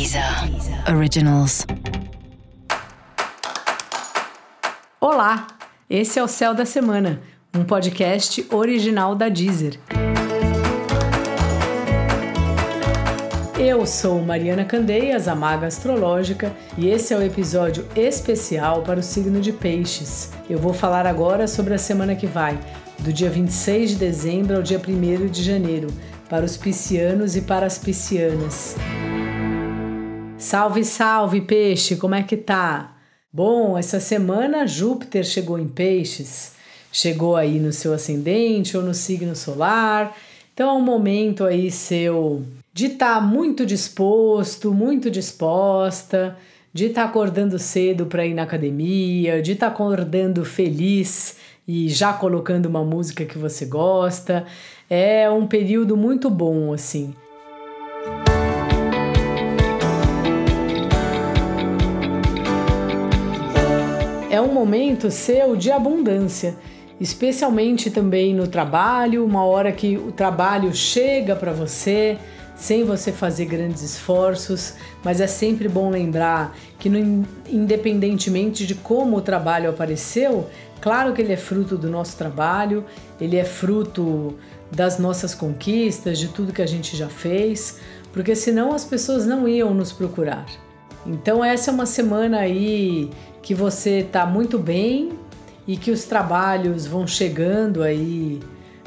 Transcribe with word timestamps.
Deezer 0.00 0.24
Originals. 0.96 1.66
Olá, 4.98 5.46
esse 5.90 6.18
é 6.18 6.22
o 6.22 6.26
Céu 6.26 6.54
da 6.54 6.64
Semana, 6.64 7.20
um 7.54 7.64
podcast 7.64 8.46
original 8.50 9.14
da 9.14 9.28
Deezer. 9.28 9.78
Eu 13.58 13.84
sou 13.84 14.22
Mariana 14.22 14.64
Candeias, 14.64 15.28
a 15.28 15.34
maga 15.34 15.66
astrológica, 15.66 16.50
e 16.78 16.88
esse 16.88 17.12
é 17.12 17.18
o 17.18 17.22
episódio 17.22 17.86
especial 17.94 18.80
para 18.80 19.00
o 19.00 19.02
signo 19.02 19.38
de 19.38 19.52
Peixes. 19.52 20.32
Eu 20.48 20.58
vou 20.58 20.72
falar 20.72 21.06
agora 21.06 21.46
sobre 21.46 21.74
a 21.74 21.78
semana 21.78 22.16
que 22.16 22.26
vai, 22.26 22.58
do 23.00 23.12
dia 23.12 23.28
26 23.28 23.90
de 23.90 23.96
dezembro 23.96 24.56
ao 24.56 24.62
dia 24.62 24.80
1 24.80 25.26
de 25.26 25.42
janeiro, 25.42 25.88
para 26.26 26.46
os 26.46 26.56
piscianos 26.56 27.36
e 27.36 27.42
para 27.42 27.66
as 27.66 27.76
piscianas. 27.76 28.76
Salve, 30.40 30.82
salve, 30.86 31.42
peixe, 31.42 31.96
como 31.96 32.14
é 32.14 32.22
que 32.22 32.34
tá? 32.34 32.96
Bom, 33.30 33.76
essa 33.76 34.00
semana 34.00 34.66
Júpiter 34.66 35.22
chegou 35.22 35.58
em 35.58 35.68
Peixes, 35.68 36.52
chegou 36.90 37.36
aí 37.36 37.60
no 37.60 37.74
seu 37.74 37.92
ascendente 37.92 38.74
ou 38.74 38.82
no 38.82 38.94
signo 38.94 39.36
solar. 39.36 40.16
Então 40.54 40.70
é 40.70 40.72
um 40.72 40.80
momento 40.82 41.44
aí 41.44 41.70
seu 41.70 42.42
de 42.72 42.86
estar 42.86 43.16
tá 43.16 43.20
muito 43.20 43.66
disposto, 43.66 44.72
muito 44.72 45.10
disposta, 45.10 46.38
de 46.72 46.86
estar 46.86 47.02
tá 47.02 47.08
acordando 47.08 47.58
cedo 47.58 48.06
para 48.06 48.24
ir 48.24 48.32
na 48.32 48.44
academia, 48.44 49.42
de 49.42 49.52
estar 49.52 49.66
tá 49.66 49.72
acordando 49.72 50.42
feliz 50.42 51.36
e 51.68 51.86
já 51.90 52.14
colocando 52.14 52.64
uma 52.64 52.82
música 52.82 53.26
que 53.26 53.36
você 53.36 53.66
gosta. 53.66 54.46
É 54.88 55.28
um 55.28 55.46
período 55.46 55.98
muito 55.98 56.30
bom 56.30 56.72
assim. 56.72 57.14
Um 64.50 64.54
momento 64.54 65.10
seu 65.10 65.54
de 65.54 65.70
abundância, 65.70 66.56
especialmente 67.00 67.90
também 67.90 68.34
no 68.34 68.48
trabalho, 68.48 69.24
uma 69.24 69.44
hora 69.44 69.70
que 69.70 69.96
o 69.96 70.10
trabalho 70.10 70.74
chega 70.74 71.36
para 71.36 71.52
você 71.52 72.18
sem 72.56 72.84
você 72.84 73.10
fazer 73.10 73.46
grandes 73.46 73.80
esforços, 73.82 74.74
mas 75.02 75.18
é 75.18 75.26
sempre 75.26 75.66
bom 75.66 75.88
lembrar 75.88 76.54
que 76.78 76.90
no, 76.90 77.26
independentemente 77.48 78.66
de 78.66 78.74
como 78.74 79.16
o 79.16 79.22
trabalho 79.22 79.70
apareceu, 79.70 80.46
claro 80.78 81.14
que 81.14 81.22
ele 81.22 81.32
é 81.32 81.38
fruto 81.38 81.78
do 81.78 81.88
nosso 81.88 82.18
trabalho, 82.18 82.84
ele 83.18 83.36
é 83.36 83.44
fruto 83.44 84.36
das 84.70 84.98
nossas 84.98 85.34
conquistas, 85.34 86.18
de 86.18 86.28
tudo 86.28 86.52
que 86.52 86.60
a 86.60 86.66
gente 86.66 86.96
já 86.96 87.08
fez, 87.08 87.78
porque 88.12 88.34
senão 88.34 88.74
as 88.74 88.84
pessoas 88.84 89.24
não 89.24 89.48
iam 89.48 89.72
nos 89.72 89.90
procurar. 89.90 90.44
Então 91.06 91.42
essa 91.42 91.70
é 91.70 91.74
uma 91.74 91.86
semana 91.86 92.40
aí 92.40 93.10
que 93.42 93.54
você 93.54 94.00
está 94.00 94.26
muito 94.26 94.58
bem 94.58 95.18
e 95.66 95.76
que 95.76 95.90
os 95.90 96.04
trabalhos 96.04 96.86
vão 96.86 97.06
chegando 97.06 97.82
aí 97.82 98.40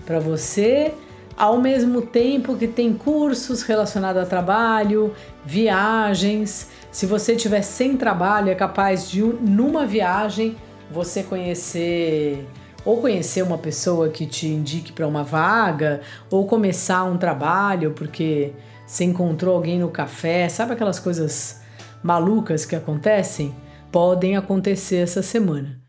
para 0.06 0.20
você, 0.20 0.94
ao 1.38 1.60
mesmo 1.60 2.02
tempo 2.02 2.56
que 2.56 2.68
tem 2.68 2.94
cursos 2.94 3.64
relacionados 3.64 4.22
a 4.22 4.26
trabalho, 4.26 5.14
viagens. 5.46 6.70
Se 6.92 7.06
você 7.06 7.36
tiver 7.36 7.62
sem 7.62 7.98
trabalho, 7.98 8.50
é 8.50 8.56
capaz 8.56 9.10
de 9.10 9.22
numa 9.22 9.86
viagem 9.86 10.56
você 10.92 11.24
conhecer 11.24 12.46
ou 12.86 12.98
conhecer 12.98 13.42
uma 13.42 13.58
pessoa 13.58 14.10
que 14.10 14.26
te 14.26 14.48
indique 14.48 14.92
para 14.92 15.08
uma 15.08 15.24
vaga, 15.24 16.02
ou 16.30 16.46
começar 16.46 17.04
um 17.06 17.18
trabalho 17.18 17.92
porque 17.92 18.52
você 18.86 19.06
encontrou 19.06 19.56
alguém 19.56 19.80
no 19.80 19.90
café, 19.90 20.50
sabe 20.50 20.74
aquelas 20.74 21.00
coisas 21.00 21.62
malucas 22.04 22.66
que 22.66 22.76
acontecem? 22.76 23.56
Podem 23.94 24.36
acontecer 24.36 24.96
essa 24.96 25.22
semana. 25.22 25.80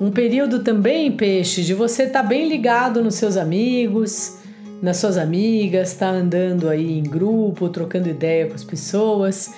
Um 0.00 0.10
período 0.10 0.64
também, 0.64 1.12
peixe, 1.12 1.62
de 1.62 1.72
você 1.74 2.02
estar 2.02 2.24
tá 2.24 2.28
bem 2.28 2.48
ligado 2.48 3.04
nos 3.04 3.14
seus 3.14 3.36
amigos, 3.36 4.38
nas 4.82 4.96
suas 4.96 5.16
amigas, 5.16 5.92
estar 5.92 6.10
tá 6.10 6.12
andando 6.12 6.68
aí 6.68 6.98
em 6.98 7.04
grupo, 7.04 7.68
trocando 7.68 8.08
ideia 8.08 8.48
com 8.48 8.54
as 8.54 8.64
pessoas. 8.64 9.54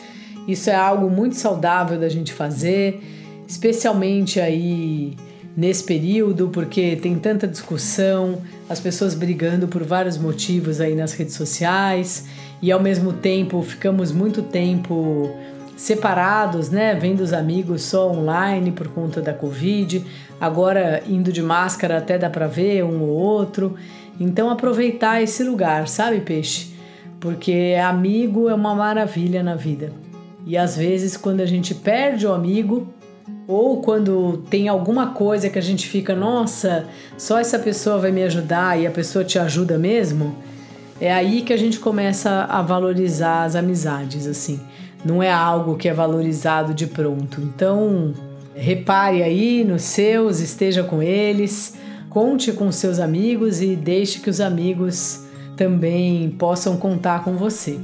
Isso 0.47 0.69
é 0.69 0.75
algo 0.75 1.09
muito 1.09 1.37
saudável 1.37 1.99
da 1.99 2.11
gente 2.11 2.35
fazer, 2.35 3.01
especialmente 3.49 4.39
aí 4.39 5.17
nesse 5.57 5.83
período, 5.85 6.49
porque 6.49 6.97
tem 6.97 7.19
tanta 7.19 7.49
discussão, 7.49 8.43
as 8.69 8.79
pessoas 8.79 9.15
brigando 9.15 9.67
por 9.67 9.83
vários 9.83 10.19
motivos 10.19 10.81
aí 10.81 10.95
nas 10.95 11.15
redes 11.15 11.35
sociais 11.35 12.27
e 12.61 12.71
ao 12.71 12.81
mesmo 12.81 13.13
tempo 13.13 13.63
ficamos 13.63 14.13
muito 14.13 14.43
tempo 14.43 15.35
separados, 15.77 16.71
né, 16.71 16.95
vendo 16.95 17.21
os 17.21 17.33
amigos 17.33 17.83
só 17.83 18.11
online 18.11 18.71
por 18.71 18.89
conta 18.89 19.23
da 19.23 19.33
Covid. 19.33 20.05
Agora 20.39 21.03
indo 21.07 21.33
de 21.33 21.43
máscara 21.43 21.99
até 21.99 22.19
dá 22.19 22.29
para 22.29 22.47
ver 22.47 22.85
um 22.85 23.03
ou 23.03 23.09
outro. 23.09 23.77
Então 24.21 24.51
aproveitar 24.51 25.23
esse 25.23 25.43
lugar, 25.43 25.89
sabe, 25.89 26.21
peixe? 26.21 26.75
Porque 27.19 27.77
amigo 27.83 28.49
é 28.49 28.55
uma 28.55 28.75
maravilha 28.75 29.43
na 29.43 29.55
vida. 29.55 29.93
E 30.47 30.57
às 30.57 30.77
vezes 30.77 31.17
quando 31.17 31.41
a 31.41 31.47
gente 31.47 31.75
perde 31.75 32.27
o 32.27 32.33
amigo, 32.33 32.89
ou 33.49 33.81
quando 33.81 34.45
tem 34.51 34.69
alguma 34.69 35.13
coisa 35.13 35.49
que 35.49 35.59
a 35.59 35.63
gente 35.63 35.87
fica, 35.87 36.15
nossa, 36.15 36.85
só 37.17 37.39
essa 37.39 37.59
pessoa 37.59 37.97
vai 37.99 38.11
me 38.11 38.23
ajudar 38.25 38.79
e 38.81 38.87
a 38.87 38.91
pessoa 38.91 39.25
te 39.25 39.39
ajuda 39.39 39.79
mesmo, 39.79 40.37
é 41.01 41.11
aí 41.13 41.43
que 41.43 41.53
a 41.53 41.57
gente 41.57 41.79
começa 41.79 42.45
a 42.45 42.63
valorizar 42.63 43.45
as 43.45 43.55
amizades, 43.55 44.27
assim. 44.27 44.59
Não 45.05 45.23
é 45.23 45.31
algo 45.31 45.77
que 45.77 45.89
é 45.89 45.95
valorizado 45.95 46.75
de 46.75 46.89
pronto. 46.89 47.41
Então, 47.41 48.13
repare 48.55 49.23
aí 49.23 49.63
nos 49.63 49.83
seus, 49.83 50.41
esteja 50.41 50.83
com 50.83 51.01
eles, 51.03 51.75
conte 52.11 52.53
com 52.53 52.73
seus 52.73 52.99
amigos 52.99 53.61
e 53.61 53.77
deixe 53.77 54.21
que 54.21 54.31
os 54.31 54.41
amigos 54.41 55.25
também 55.57 56.31
possam 56.31 56.77
contar 56.77 57.23
com 57.23 57.37
você. 57.37 57.79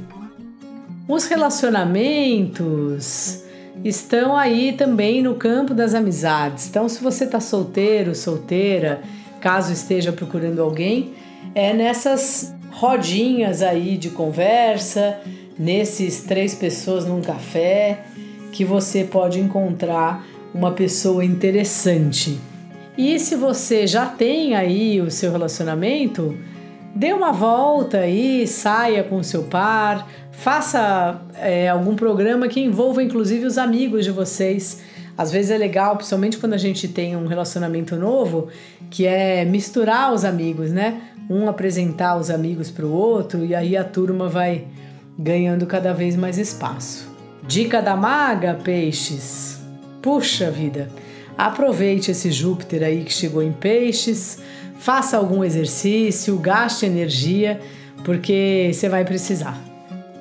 Os 1.07 1.25
relacionamentos 1.25 3.43
estão 3.83 4.35
aí 4.35 4.73
também 4.73 5.21
no 5.21 5.35
campo 5.35 5.73
das 5.73 5.93
amizades. 5.93 6.67
Então, 6.67 6.87
se 6.89 7.01
você 7.01 7.23
está 7.23 7.39
solteiro, 7.39 8.13
solteira, 8.13 9.01
caso 9.39 9.71
esteja 9.73 10.11
procurando 10.11 10.61
alguém, 10.61 11.13
é 11.55 11.73
nessas 11.73 12.53
rodinhas 12.71 13.61
aí 13.61 13.97
de 13.97 14.09
conversa, 14.09 15.19
nesses 15.57 16.21
três 16.21 16.55
pessoas 16.55 17.05
num 17.05 17.21
café, 17.21 18.05
que 18.51 18.65
você 18.65 19.03
pode 19.03 19.39
encontrar 19.39 20.25
uma 20.53 20.71
pessoa 20.71 21.23
interessante. 21.23 22.39
E 22.97 23.19
se 23.19 23.35
você 23.35 23.87
já 23.87 24.05
tem 24.05 24.55
aí 24.55 25.01
o 25.01 25.09
seu 25.09 25.31
relacionamento, 25.31 26.37
dê 26.95 27.11
uma 27.13 27.31
volta 27.31 27.99
aí, 27.99 28.47
saia 28.47 29.03
com 29.03 29.21
seu 29.23 29.43
par, 29.43 30.07
faça 30.31 31.21
é, 31.35 31.69
algum 31.69 31.95
programa 31.95 32.47
que 32.47 32.59
envolva 32.59 33.01
inclusive 33.01 33.45
os 33.45 33.57
amigos 33.57 34.05
de 34.05 34.11
vocês. 34.11 34.81
Às 35.17 35.31
vezes 35.31 35.51
é 35.51 35.57
legal, 35.57 35.95
principalmente 35.95 36.37
quando 36.37 36.53
a 36.53 36.57
gente 36.57 36.87
tem 36.87 37.15
um 37.15 37.27
relacionamento 37.27 37.95
novo, 37.95 38.47
que 38.89 39.05
é 39.05 39.45
misturar 39.45 40.13
os 40.13 40.25
amigos, 40.25 40.71
né? 40.71 41.01
Um 41.29 41.47
apresentar 41.47 42.17
os 42.17 42.29
amigos 42.29 42.69
para 42.71 42.85
o 42.85 42.91
outro 42.91 43.45
e 43.45 43.53
aí 43.53 43.77
a 43.77 43.83
turma 43.83 44.27
vai 44.27 44.65
ganhando 45.17 45.65
cada 45.67 45.93
vez 45.93 46.15
mais 46.15 46.37
espaço. 46.37 47.07
Dica 47.47 47.81
da 47.81 47.95
maga, 47.95 48.55
peixes. 48.55 49.61
Puxa 50.01 50.49
vida, 50.49 50.89
aproveite 51.37 52.11
esse 52.11 52.31
Júpiter 52.31 52.83
aí 52.83 53.03
que 53.03 53.13
chegou 53.13 53.41
em 53.41 53.51
peixes 53.51 54.39
faça 54.83 55.15
algum 55.15 55.45
exercício, 55.45 56.37
gaste 56.37 56.85
energia, 56.85 57.61
porque 58.03 58.69
você 58.73 58.89
vai 58.89 59.05
precisar. 59.05 59.57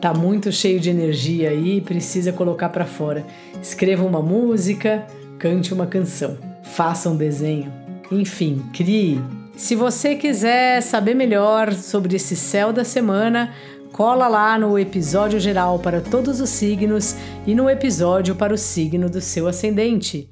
Tá 0.01 0.15
muito 0.15 0.53
cheio 0.53 0.79
de 0.79 0.89
energia 0.89 1.51
aí, 1.51 1.81
precisa 1.81 2.33
colocar 2.33 2.69
para 2.69 2.85
fora. 2.85 3.27
Escreva 3.61 4.07
uma 4.07 4.23
música, 4.23 5.05
cante 5.37 5.75
uma 5.75 5.85
canção, 5.85 6.39
faça 6.63 7.11
um 7.11 7.17
desenho, 7.17 7.73
enfim, 8.09 8.63
crie. 8.73 9.21
Se 9.57 9.75
você 9.75 10.15
quiser 10.15 10.81
saber 10.81 11.15
melhor 11.15 11.73
sobre 11.73 12.15
esse 12.15 12.37
céu 12.37 12.73
da 12.73 12.85
semana, 12.85 13.53
cola 13.91 14.29
lá 14.29 14.57
no 14.57 14.79
episódio 14.79 15.41
geral 15.41 15.81
para 15.81 16.01
todos 16.01 16.41
os 16.41 16.51
signos 16.51 17.17
e 17.45 17.53
no 17.53 17.69
episódio 17.69 18.37
para 18.37 18.55
o 18.55 18.59
signo 18.59 19.11
do 19.11 19.21
seu 19.21 19.49
ascendente. 19.49 20.32